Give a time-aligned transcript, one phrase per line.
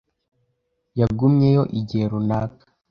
[0.99, 2.63] Yagumyeyo igihe runaka.